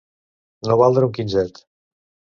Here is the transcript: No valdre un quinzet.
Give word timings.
No 0.71 0.79
valdre 0.81 1.09
un 1.09 1.13
quinzet. 1.19 1.63